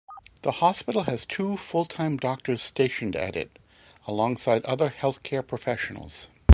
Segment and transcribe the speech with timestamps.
[0.41, 3.59] The hospital has two full-time doctors stationed at it,
[4.07, 6.27] alongside other healthcare professionals.